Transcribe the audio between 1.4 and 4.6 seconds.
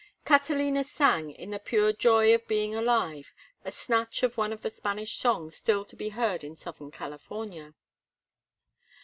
the pure joy of being alive, a snatch of one